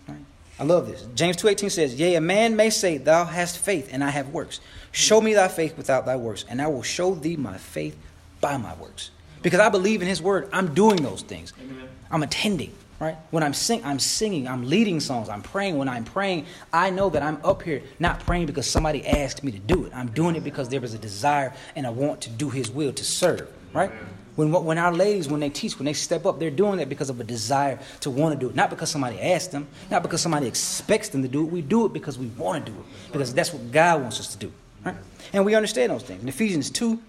[0.09, 0.19] Right?
[0.61, 1.05] I love this.
[1.17, 4.29] James two eighteen says, "Yea, a man may say, Thou hast faith, and I have
[4.29, 4.61] works.
[4.93, 7.97] Show me thy faith without thy works, and I will show thee my faith
[8.41, 9.11] by my works."
[9.43, 10.49] Because I believe in His Word.
[10.53, 11.53] I'm doing those things.
[11.61, 11.89] Amen.
[12.11, 13.17] I'm attending, right?
[13.31, 14.49] When I'm sing, I'm singing.
[14.49, 15.29] I'm leading songs.
[15.29, 15.79] I'm praying.
[15.79, 19.53] When I'm praying, I know that I'm up here not praying because somebody asked me
[19.53, 19.93] to do it.
[19.95, 22.93] I'm doing it because there is a desire and I want to do His will
[22.93, 23.91] to serve, right?
[24.37, 27.09] When, when our ladies, when they teach, when they step up, they're doing that because
[27.09, 28.55] of a desire to want to do it.
[28.55, 31.51] Not because somebody asked them, not because somebody expects them to do it.
[31.51, 34.33] We do it because we want to do it, because that's what God wants us
[34.33, 34.53] to do.
[34.85, 34.95] Right?
[35.33, 36.23] And we understand those things.
[36.23, 37.01] In Ephesians 2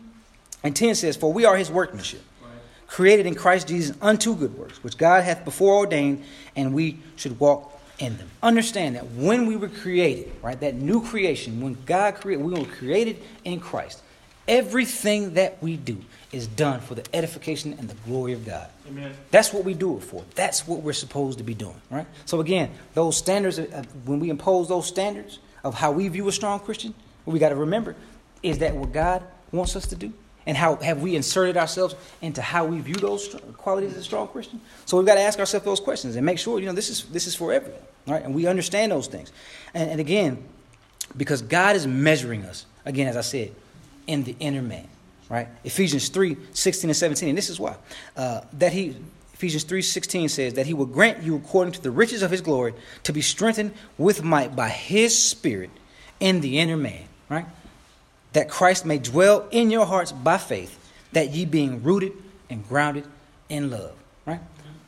[0.63, 2.21] and 10 says, For we are his workmanship,
[2.87, 6.23] created in Christ Jesus unto good works, which God hath before ordained,
[6.55, 8.29] and we should walk in them.
[8.43, 12.65] Understand that when we were created, right, that new creation, when God created, we were
[12.65, 14.01] created in Christ.
[14.47, 15.97] Everything that we do
[16.31, 18.69] is done for the edification and the glory of God.
[18.87, 19.13] Amen.
[19.31, 20.23] That's what we do it for.
[20.35, 22.05] That's what we're supposed to be doing, right?
[22.25, 23.59] So again, those standards,
[24.05, 26.93] when we impose those standards of how we view a strong Christian,
[27.25, 27.95] what we got to remember
[28.43, 30.13] is that what God wants us to do?
[30.47, 34.29] And how have we inserted ourselves into how we view those qualities as a strong
[34.29, 34.61] Christian?
[34.85, 37.03] So we've got to ask ourselves those questions and make sure, you know, this is,
[37.03, 38.23] this is for everyone, right?
[38.23, 39.33] And we understand those things.
[39.73, 40.41] And, and again,
[41.17, 43.53] because God is measuring us, again, as I said,
[44.07, 44.87] in the inner man,
[45.29, 45.49] right?
[45.65, 47.29] Ephesians 3 16 and 17.
[47.29, 47.75] And this is why.
[48.15, 48.95] Uh, that he,
[49.33, 52.39] Ephesians 3 16 says, that he will grant you according to the riches of his
[52.39, 55.71] glory to be strengthened with might by his spirit
[56.21, 57.45] in the inner man, right?
[58.37, 60.77] That Christ may dwell in your hearts by faith,
[61.11, 62.11] that ye being rooted
[62.51, 63.05] and grounded
[63.49, 63.95] in love,
[64.27, 64.41] right?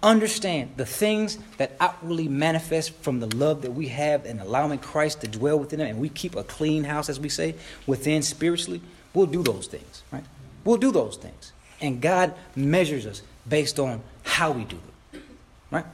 [0.04, 5.22] Understand the things that outwardly manifest from the love that we have and allowing Christ
[5.22, 7.56] to dwell within them, and we keep a clean house, as we say,
[7.88, 8.82] within spiritually,
[9.16, 10.24] we'll do those things, right?
[10.64, 11.52] We'll do those things.
[11.82, 14.78] And God measures us based on how we do
[15.12, 15.24] them,
[15.72, 15.86] right?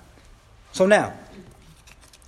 [0.73, 1.13] So now,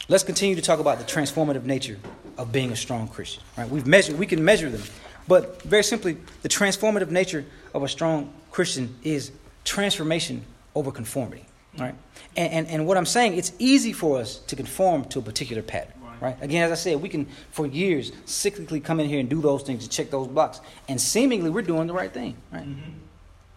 [0.08, 2.00] let's continue to talk about the transformative nature
[2.38, 3.70] of being a strong Christian, right?
[3.70, 4.84] We've measured, we can measure them,
[5.28, 9.32] but very simply, the transformative nature of a strong Christian is
[9.64, 10.44] transformation
[10.76, 11.46] over conformity.
[11.78, 11.96] Right?
[12.36, 15.62] And, and, and what I'm saying, it's easy for us to conform to a particular
[15.62, 15.94] pattern.
[16.20, 16.36] Right.
[16.42, 19.62] Again, as I said, we can for years cyclically come in here and do those
[19.62, 22.36] things and check those blocks, and seemingly we're doing the right thing.
[22.52, 22.64] Right.
[22.64, 22.92] Mm-hmm.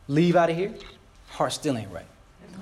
[0.09, 0.75] Leave out of here,
[1.29, 2.05] heart still ain't right.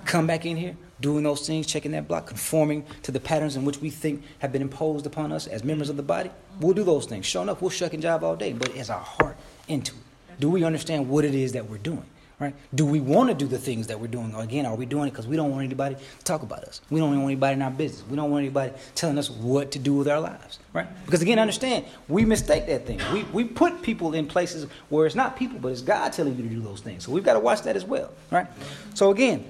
[0.09, 3.67] Come back in here, doing those things, checking that block, conforming to the patterns in
[3.67, 6.31] which we think have been imposed upon us as members of the body.
[6.61, 7.27] We'll do those things.
[7.27, 9.37] Showing up, we'll shuck and jive all day, but is our heart
[9.69, 10.41] into it?
[10.41, 12.07] Do we understand what it is that we're doing?
[12.41, 12.55] Right?
[12.75, 14.35] Do we want to do the things that we're doing?
[14.35, 16.81] Again, are we doing it because we don't want anybody to talk about us?
[16.89, 18.09] We don't want anybody in our business.
[18.09, 20.59] We don't want anybody telling us what to do with our lives.
[20.73, 20.87] Right?
[21.05, 22.99] Because again, understand, we mistake that thing.
[23.13, 26.45] We, we put people in places where it's not people, but it's God telling you
[26.45, 27.05] to do those things.
[27.05, 28.11] So we've got to watch that as well.
[28.31, 28.47] Right?
[28.95, 29.45] So again,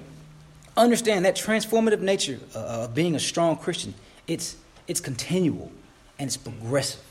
[0.79, 3.93] understand that transformative nature uh, of being a strong Christian,
[4.27, 4.55] it's,
[4.87, 5.71] it's continual
[6.17, 7.03] and it's progressive.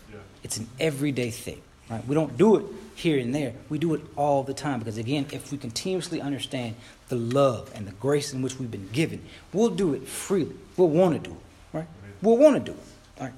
[0.43, 1.61] It's an everyday thing.
[1.91, 2.07] Right?
[2.07, 3.55] We don't do it here and there.
[3.69, 6.75] We do it all the time because, again, if we continuously understand
[7.09, 10.55] the love and the grace in which we've been given, we'll do it freely.
[10.77, 11.87] We'll want to do it, right?
[12.23, 13.33] We'll want to do it, right?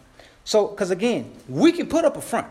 [0.44, 2.48] So, because again, we can put up a front.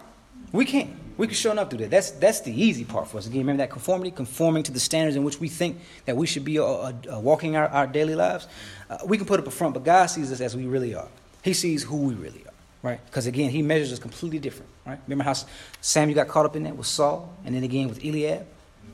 [0.51, 0.98] We can.
[1.19, 1.91] We can show enough do that.
[1.91, 3.27] That's that's the easy part for us.
[3.27, 6.45] Again, remember that conformity, conforming to the standards in which we think that we should
[6.45, 8.47] be uh, uh, uh, walking our, our daily lives.
[8.89, 11.09] Uh, we can put up a front, but God sees us as we really are.
[11.43, 13.05] He sees who we really are right?
[13.07, 14.97] Because again, he measures us completely different, right?
[15.05, 15.33] Remember how
[15.81, 18.47] Samuel got caught up in that with Saul, and then again with Eliab,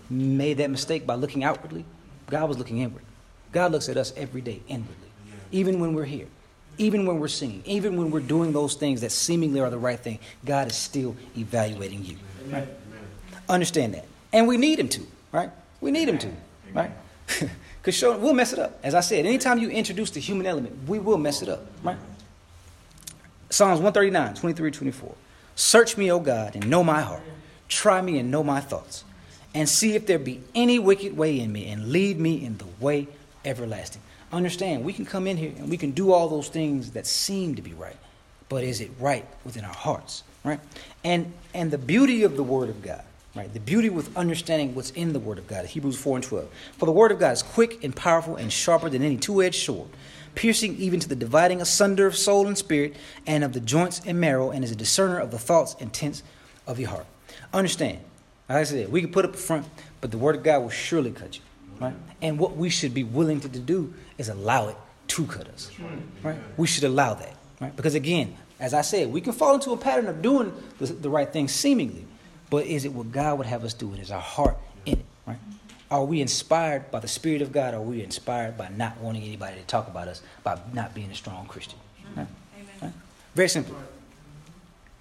[0.09, 1.85] made that mistake by looking outwardly.
[2.25, 3.03] God was looking inward.
[3.51, 5.09] God looks at us every day inwardly,
[5.51, 6.25] even when we're here,
[6.77, 9.99] even when we're singing, even when we're doing those things that seemingly are the right
[9.99, 10.19] thing.
[10.43, 12.17] God is still evaluating you.
[12.49, 12.67] Right?
[13.47, 15.49] Understand that, and we need Him to, right?
[15.81, 16.31] We need Him to,
[16.73, 16.91] right?
[17.85, 18.79] Because sure, we'll mess it up.
[18.81, 21.97] As I said, anytime you introduce the human element, we will mess it up, right?
[23.51, 25.15] Psalms 139, 23, 24.
[25.53, 27.21] Search me, O God, and know my heart.
[27.69, 29.03] Try me and know my thoughts.
[29.53, 32.65] And see if there be any wicked way in me, and lead me in the
[32.79, 33.07] way
[33.45, 34.01] everlasting.
[34.35, 37.55] Understand, we can come in here and we can do all those things that seem
[37.55, 37.95] to be right,
[38.49, 40.23] but is it right within our hearts?
[40.43, 40.59] Right?
[41.03, 43.03] And and the beauty of the Word of God,
[43.35, 43.51] right?
[43.51, 46.49] The beauty with understanding what's in the Word of God, Hebrews 4 and 12.
[46.77, 49.63] For the Word of God is quick and powerful and sharper than any two edged
[49.63, 49.89] sword
[50.35, 52.93] piercing even to the dividing asunder of soul and spirit,
[53.25, 56.21] and of the joints and marrow, and is a discerner of the thoughts and intents
[56.67, 57.05] of your heart.
[57.53, 57.99] Understand,
[58.47, 59.65] like I said, we can put up a front,
[60.01, 61.41] but the word of God will surely cut you.
[61.79, 61.93] Right?
[62.21, 64.77] And what we should be willing to do is allow it
[65.09, 65.71] to cut us.
[66.23, 66.37] Right?
[66.57, 67.35] We should allow that.
[67.59, 67.75] Right?
[67.75, 71.09] Because again, as I said, we can fall into a pattern of doing the, the
[71.09, 72.05] right thing seemingly,
[72.49, 73.91] but is it what God would have us do?
[73.91, 75.05] And is our heart in it?
[75.27, 75.37] Right?
[75.91, 77.73] Are we inspired by the Spirit of God?
[77.73, 81.11] Or are we inspired by not wanting anybody to talk about us, by not being
[81.11, 81.79] a strong Christian?
[83.35, 83.75] Very simple.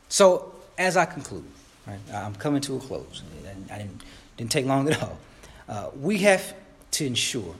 [0.08, 1.44] So, as I conclude,
[1.86, 3.22] right, I'm coming to a close.
[3.70, 4.02] I didn't,
[4.36, 5.18] didn't take long at all.
[5.68, 6.54] Uh, we have
[6.94, 7.54] to ensure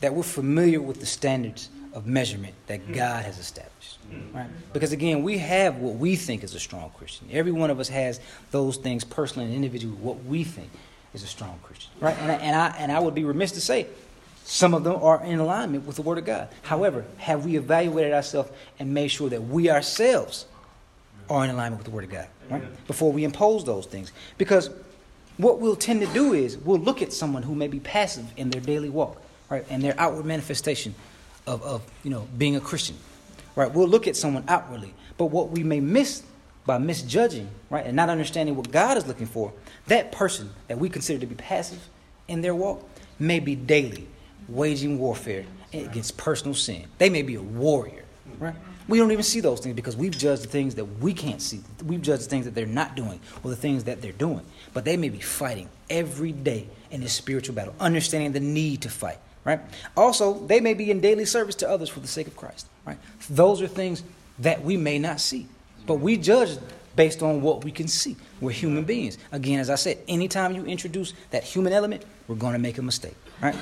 [0.00, 2.92] that we're familiar with the standards of measurement that hmm.
[2.92, 3.98] God has established.
[4.34, 4.46] Right?
[4.72, 7.28] Because again, we have what we think is a strong Christian.
[7.32, 8.20] Every one of us has
[8.50, 10.70] those things personally and individually, what we think
[11.14, 11.90] is a strong Christian.
[12.00, 12.16] Right?
[12.18, 13.86] And I, and I, and I would be remiss to say
[14.44, 16.48] some of them are in alignment with the Word of God.
[16.62, 20.46] However, have we evaluated ourselves and made sure that we ourselves
[21.30, 22.86] are in alignment with the Word of God right?
[22.86, 24.12] before we impose those things?
[24.38, 24.70] Because
[25.36, 28.50] what we'll tend to do is we'll look at someone who may be passive in
[28.50, 30.94] their daily walk, right, and their outward manifestation
[31.46, 32.96] of, of you know being a Christian,
[33.56, 33.72] right?
[33.72, 36.22] We'll look at someone outwardly, but what we may miss
[36.64, 39.52] by misjudging, right, and not understanding what God is looking for,
[39.88, 41.88] that person that we consider to be passive
[42.28, 44.06] in their walk may be daily
[44.48, 46.86] waging warfare against personal sin.
[46.98, 48.04] They may be a warrior,
[48.38, 48.54] Right?
[48.88, 51.60] We don't even see those things because we've judged the things that we can't see.
[51.84, 54.42] We've judged the things that they're not doing or the things that they're doing.
[54.72, 58.88] But they may be fighting every day in this spiritual battle, understanding the need to
[58.88, 59.18] fight.
[59.44, 59.60] Right?
[59.96, 62.66] Also, they may be in daily service to others for the sake of Christ.
[62.86, 62.98] Right?
[63.28, 64.02] Those are things
[64.38, 65.46] that we may not see.
[65.86, 66.58] But we judge
[66.94, 68.16] based on what we can see.
[68.40, 69.18] We're human beings.
[69.32, 72.82] Again, as I said, anytime you introduce that human element, we're going to make a
[72.82, 73.16] mistake.
[73.40, 73.56] Right?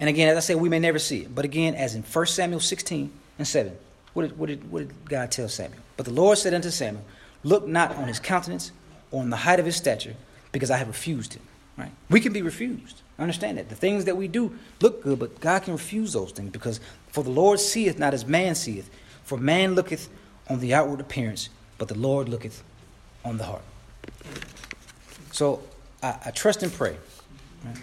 [0.00, 1.34] And again, as I said, we may never see it.
[1.34, 3.76] But again, as in 1 Samuel 16 and 7,
[4.14, 5.80] what did, what, did, what did God tell Samuel?
[5.96, 7.04] But the Lord said unto Samuel,
[7.44, 8.72] Look not on his countenance
[9.12, 10.14] on the height of his stature,
[10.50, 11.42] because I have refused him.
[11.76, 11.92] Right?
[12.10, 13.00] We can be refused.
[13.18, 13.68] Understand that.
[13.68, 17.22] The things that we do look good, but God can refuse those things because for
[17.22, 18.90] the Lord seeth not as man seeth.
[19.24, 20.08] For man looketh
[20.48, 21.48] on the outward appearance,
[21.78, 22.62] but the Lord looketh
[23.24, 23.62] on the heart.
[25.30, 25.62] So
[26.02, 26.96] I, I trust and pray.
[27.64, 27.76] Right?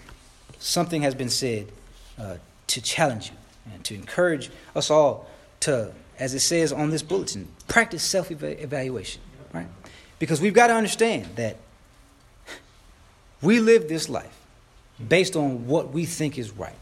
[0.60, 1.72] Something has been said
[2.20, 2.36] uh,
[2.68, 5.28] to challenge you and to encourage us all
[5.62, 9.22] to, as it says on this bulletin, practice self evaluation.
[9.54, 9.68] Right?
[10.20, 11.58] Because we've got to understand that
[13.42, 14.36] we live this life
[15.08, 16.76] based on what we think is right.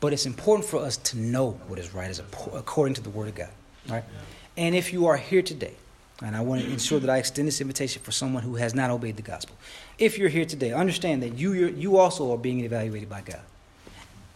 [0.00, 3.28] But it's important for us to know what is right as according to the Word
[3.28, 3.50] of God.
[3.88, 4.04] Right?
[4.56, 5.74] And if you are here today,
[6.22, 8.90] and I want to ensure that I extend this invitation for someone who has not
[8.90, 9.56] obeyed the gospel.
[9.98, 13.40] If you're here today, understand that you, you also are being evaluated by God.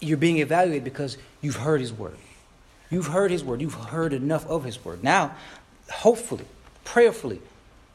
[0.00, 2.16] You're being evaluated because you've heard His word.
[2.90, 3.60] You've heard His word.
[3.60, 5.02] You've heard enough of His word.
[5.02, 5.34] Now,
[5.90, 6.44] hopefully,
[6.84, 7.40] prayerfully,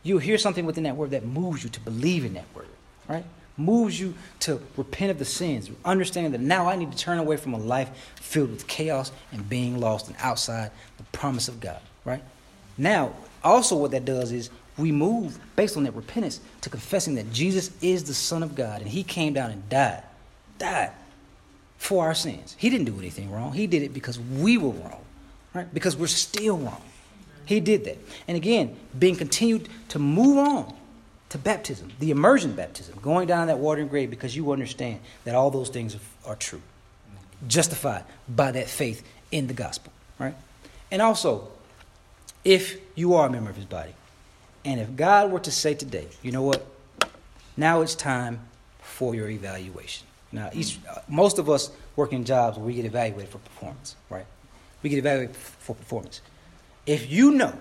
[0.03, 2.67] you'll hear something within that word that moves you to believe in that word,
[3.07, 3.25] right?
[3.57, 7.37] Moves you to repent of the sins, understanding that now I need to turn away
[7.37, 11.79] from a life filled with chaos and being lost and outside the promise of God,
[12.05, 12.23] right?
[12.77, 17.31] Now, also what that does is we move based on that repentance to confessing that
[17.33, 20.03] Jesus is the Son of God and He came down and died,
[20.57, 20.91] died
[21.77, 22.55] for our sins.
[22.57, 23.53] He didn't do anything wrong.
[23.53, 25.01] He did it because we were wrong,
[25.53, 25.73] right?
[25.73, 26.81] Because we're still wrong.
[27.49, 27.97] He did that.
[28.27, 30.71] And again, being continued to move on
[31.29, 35.33] to baptism, the immersion baptism, going down that water and grave because you understand that
[35.33, 36.61] all those things are, true,
[37.47, 40.35] justified by that faith in the gospel, right?
[40.91, 41.47] And also,
[42.45, 43.95] if you are a member of his body,
[44.63, 46.63] and if God were to say today, you know what,
[47.57, 48.41] now it's time
[48.79, 50.05] for your evaluation.
[50.31, 53.95] Now, each, uh, most of us work in jobs where we get evaluated for performance,
[54.07, 54.27] right?
[54.83, 56.21] We get evaluated for performance.
[56.89, 57.53] If you know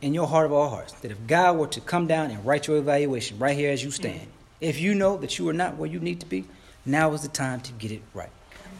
[0.00, 2.66] in your heart of all hearts that if God were to come down and write
[2.66, 4.26] your evaluation right here as you stand,
[4.58, 6.46] if you know that you are not where you need to be,
[6.86, 8.30] now is the time to get it right.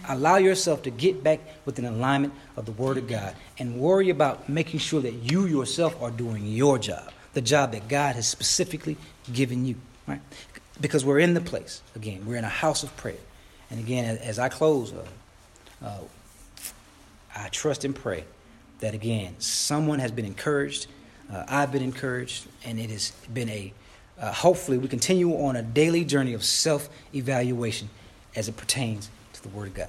[0.09, 4.49] Allow yourself to get back within alignment of the Word of God and worry about
[4.49, 8.97] making sure that you yourself are doing your job, the job that God has specifically
[9.35, 9.75] given you,
[10.07, 10.23] right?
[10.81, 13.21] Because we're in the place, again, we're in a house of prayer.
[13.71, 15.05] And again, as I close, uh,
[15.85, 15.99] uh,
[17.37, 18.25] I trust and pray
[18.85, 20.89] that again, someone has been encouraged.
[21.33, 23.73] Uh, I've been encouraged, and it has been a
[24.21, 27.89] uh, hopefully we continue on a daily journey of self evaluation
[28.37, 29.89] as it pertains to the Word of God.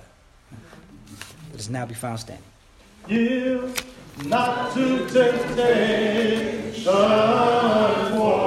[1.51, 2.45] Let us now be found standing.
[3.07, 3.75] Give
[4.23, 6.83] not to temptation,
[8.15, 8.45] for.